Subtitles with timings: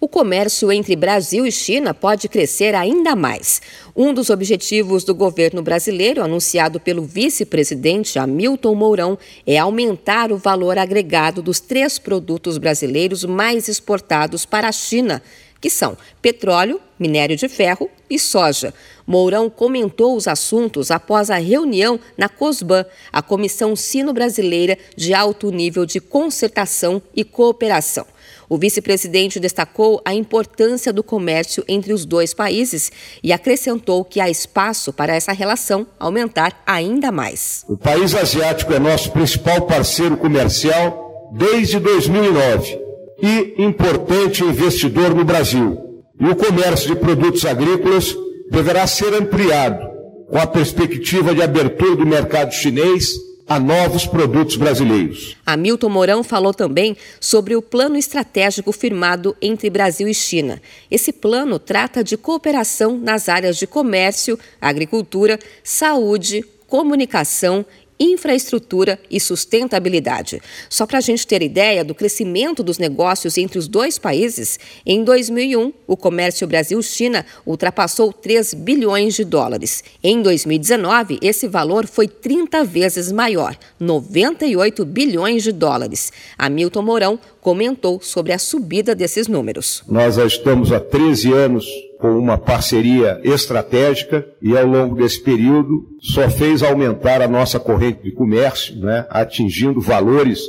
[0.00, 3.60] o comércio entre Brasil e China pode crescer ainda mais.
[3.94, 10.78] Um dos objetivos do governo brasileiro, anunciado pelo vice-presidente Hamilton Mourão, é aumentar o valor
[10.78, 15.22] agregado dos três produtos brasileiros mais exportados para a China
[15.60, 18.74] que são petróleo, minério de ferro e soja.
[19.06, 25.86] Mourão comentou os assuntos após a reunião na COSBAN, a Comissão Sino-Brasileira de Alto Nível
[25.86, 28.06] de Concertação e Cooperação.
[28.48, 32.90] O vice-presidente destacou a importância do comércio entre os dois países
[33.22, 37.64] e acrescentou que há espaço para essa relação aumentar ainda mais.
[37.68, 42.80] O país asiático é nosso principal parceiro comercial desde 2009
[43.22, 45.89] e importante investidor no Brasil.
[46.20, 48.14] E o comércio de produtos agrícolas
[48.50, 49.88] deverá ser ampliado
[50.28, 53.14] com a perspectiva de abertura do mercado chinês
[53.48, 55.36] a novos produtos brasileiros.
[55.44, 60.62] Hamilton Mourão falou também sobre o plano estratégico firmado entre Brasil e China.
[60.88, 67.66] Esse plano trata de cooperação nas áreas de comércio, agricultura, saúde, comunicação
[68.00, 70.40] infraestrutura e sustentabilidade.
[70.70, 75.04] Só para a gente ter ideia do crescimento dos negócios entre os dois países, em
[75.04, 79.84] 2001, o comércio Brasil-China ultrapassou 3 bilhões de dólares.
[80.02, 86.10] Em 2019, esse valor foi 30 vezes maior, 98 bilhões de dólares.
[86.38, 89.82] Hamilton Mourão comentou sobre a subida desses números.
[89.86, 95.86] Nós já estamos há 13 anos com uma parceria estratégica e ao longo desse período
[96.00, 100.40] só fez aumentar a nossa corrente de comércio, né, atingindo valores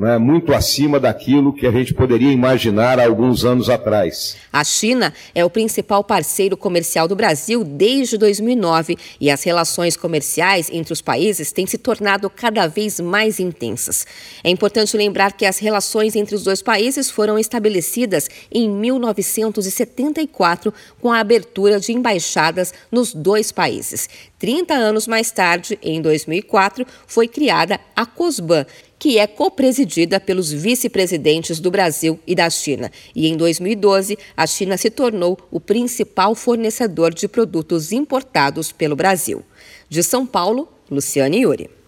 [0.00, 4.34] né, muito acima daquilo que a gente poderia imaginar há alguns anos atrás.
[4.50, 10.70] A China é o principal parceiro comercial do Brasil desde 2009 e as relações comerciais
[10.72, 14.06] entre os países têm se tornado cada vez mais intensas.
[14.42, 21.12] É importante lembrar que as relações entre os dois países foram estabelecidas em 1974 com
[21.12, 24.08] a abertura de embaixadas nos dois países.
[24.38, 28.64] 30 anos mais tarde, em 2004, foi criada a COSBAN,
[29.00, 32.92] que é copresidida pelos vice-presidentes do Brasil e da China.
[33.16, 39.42] E em 2012, a China se tornou o principal fornecedor de produtos importados pelo Brasil.
[39.88, 41.79] De São Paulo, Luciane Yuri.